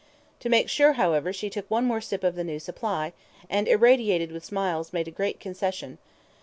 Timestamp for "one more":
1.69-2.01